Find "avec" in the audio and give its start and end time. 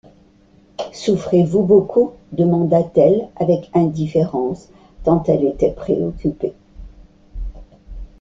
3.35-3.69